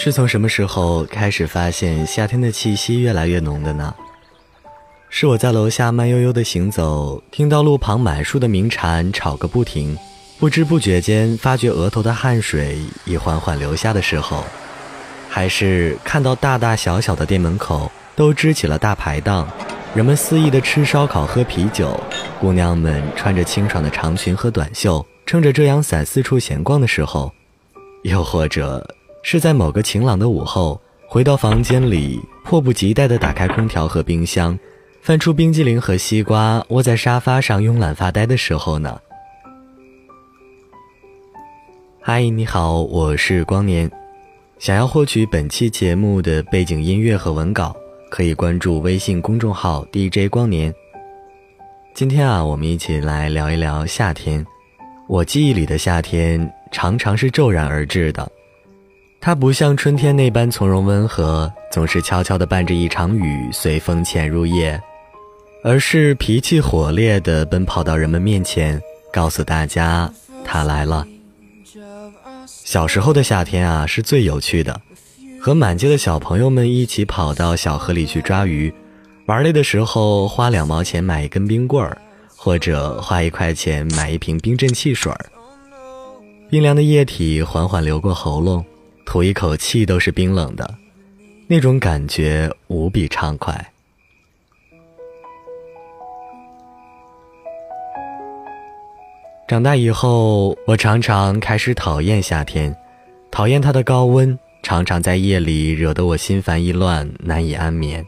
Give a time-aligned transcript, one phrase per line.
[0.00, 3.92] 是从什么时候开始发现夏天的气息越来越浓的呢？
[5.10, 9.98] 是我在楼下慢悠悠的行走，听到路旁满树的鸣蝉吵个不停，
[10.38, 14.44] 不知不觉间发觉额头的汗水已缓缓流下的时候，
[15.28, 19.48] 还是看到大大小小的店门口都支起了大排档，
[19.96, 22.00] 人们肆意的吃烧烤喝啤酒，
[22.38, 27.32] 姑娘们穿着清爽的长裙和短袖，撑着遮阳伞四处闲逛的时候，
[28.04, 28.94] 又或者。
[29.30, 34.58] 是在某个晴朗的午后，回到房间里，迫不及待地打开空调和冰箱，
[35.02, 38.98] 翻出冰激凌和西瓜，窝在沙发上慵懒发呆的时候呢？
[42.00, 43.90] 嗨，你好，我是光年。
[44.58, 47.76] 想要获取本期节目的背景音乐和文稿，
[48.08, 50.74] 可以关注微信公众号 DJ 光年。
[51.92, 54.42] 今天啊，我们一起来聊一聊夏天。
[55.06, 58.26] 我记忆里的夏天，常常是骤然而至的。
[59.20, 64.80] 它不像春天那般从容温和，总是悄悄地伴着一场雨随风潜入夜，
[65.62, 68.80] 而是脾气火烈地奔跑到人们面前，
[69.12, 70.10] 告诉大家
[70.44, 71.06] 它来了。
[72.46, 74.80] 小时候的夏天啊，是最有趣的，
[75.40, 78.72] 和满街的小朋友们一起跑到小河里去抓鱼，
[79.26, 81.98] 玩累的时候花两毛钱买一根冰棍儿，
[82.34, 85.26] 或者花一块钱买一瓶冰镇汽水儿，
[86.48, 88.64] 冰凉的液体缓缓流过喉咙。
[89.08, 90.74] 吐一口气都是冰冷的，
[91.46, 93.72] 那种感觉无比畅快。
[99.48, 102.76] 长大以后，我常常开始讨厌夏天，
[103.30, 108.04] 讨厌它的高温，常常在夜里惹得我心烦意乱，难以安眠。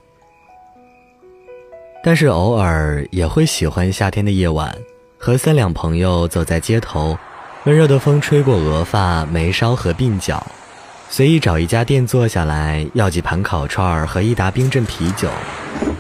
[2.05, 4.77] 但是偶尔也会喜欢夏天的夜晚，
[5.17, 7.17] 和三两朋友走在街头，
[7.65, 10.47] 温热的风吹过额发、眉梢和鬓角。
[11.13, 15.29] 随意找一家店坐下来，要几盘烤串儿和一打冰镇啤酒，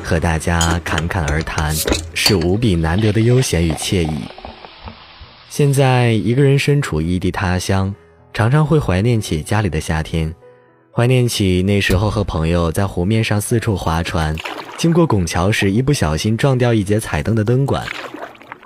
[0.04, 1.74] 和大家侃侃而谈，
[2.14, 4.20] 是无比难得的悠闲与惬意。
[5.48, 7.92] 现在一个人身处异地他乡，
[8.32, 10.32] 常常会怀念起家里的夏天，
[10.92, 14.36] 怀念起那时候和朋友在湖面上四处划船，
[14.76, 17.84] 经过拱桥时一不小心撞掉一节彩灯的灯管，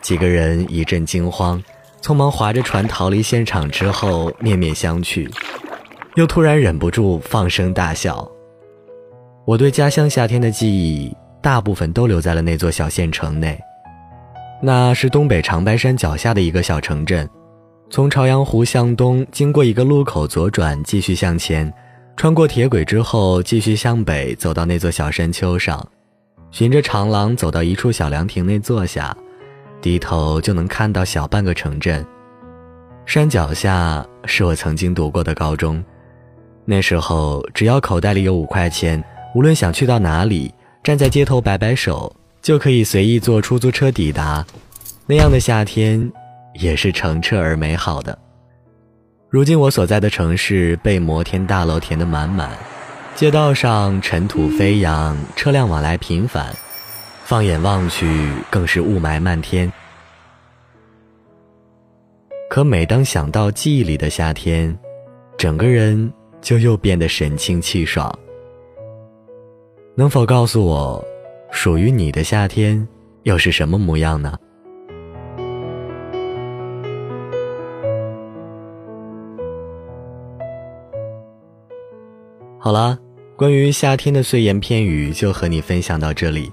[0.02, 1.60] 几个人一阵惊慌，
[2.02, 5.26] 匆忙划着船逃离现场之后，面面相觑。
[6.14, 8.28] 又突然忍不住放声大笑。
[9.44, 13.58] 我对家乡夏天的记忆，大部分都留在了那座小县城内。
[14.62, 17.28] 那是东北长白山脚下的一个小城镇。
[17.90, 21.70] 从朝阳湖向东，经过一个路口左转，继续向前，
[22.16, 25.86] 穿过铁轨之后，继续向北，走到那座小山丘上，
[26.50, 29.14] 循着长廊走到一处小凉亭内坐下，
[29.82, 32.04] 低头就能看到小半个城镇。
[33.04, 35.84] 山脚下是我曾经读过的高中。
[36.66, 39.02] 那时候，只要口袋里有五块钱，
[39.34, 40.52] 无论想去到哪里，
[40.82, 42.10] 站在街头摆摆手，
[42.40, 44.44] 就可以随意坐出租车抵达。
[45.06, 46.10] 那样的夏天，
[46.54, 48.18] 也是澄澈而美好的。
[49.28, 52.50] 如今我所在的城市被摩天大楼填得满满，
[53.14, 56.54] 街道上尘土飞扬，车辆往来频繁，
[57.24, 59.70] 放眼望去更是雾霾漫天。
[62.48, 64.74] 可每当想到记忆里的夏天，
[65.36, 66.10] 整个人。
[66.44, 68.16] 就又变得神清气爽。
[69.94, 71.02] 能否告诉我，
[71.50, 72.86] 属于你的夏天
[73.22, 74.36] 又是什么模样呢？
[82.58, 82.98] 好了，
[83.36, 86.52] 关于夏天的碎言片语就和你分享到这里。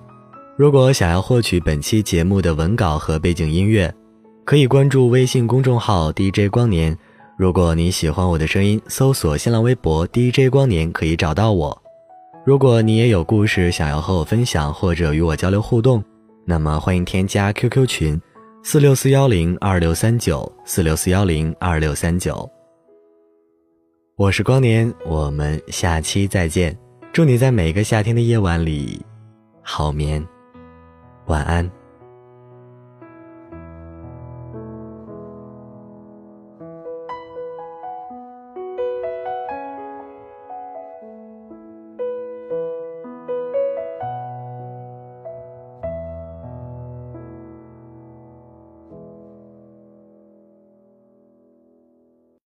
[0.56, 3.94] 如果想要获取本期节目的文稿和背景音乐，
[4.46, 6.97] 可以关注微信公众号 DJ 光年。
[7.37, 11.81] 如果你喜欢我的声音，搜索新浪微博 DJ 光年可以找到我。
[12.45, 16.03] 如果你也有故事想要和我分享或者与我交流互动，
[16.45, 18.21] 那么欢迎添加 QQ 群
[18.63, 22.47] 四六四幺零二六三九四六四幺零二六三九。
[24.17, 26.77] 我是光年，我们下期再见。
[27.11, 29.03] 祝你在每个夏天的夜晚里
[29.63, 30.23] 好眠，
[31.25, 31.80] 晚安。